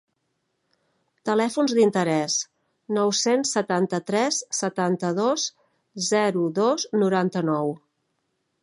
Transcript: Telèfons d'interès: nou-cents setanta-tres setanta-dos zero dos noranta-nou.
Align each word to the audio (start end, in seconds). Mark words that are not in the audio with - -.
Telèfons 1.29 1.75
d'interès: 1.79 2.37
nou-cents 2.97 3.53
setanta-tres 3.59 4.41
setanta-dos 4.63 5.45
zero 6.11 6.49
dos 6.63 6.89
noranta-nou. 7.05 7.77